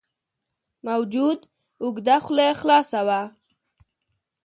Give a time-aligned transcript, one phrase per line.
[0.87, 1.39] موجود
[1.81, 3.21] اوږده خوله خلاصه وه.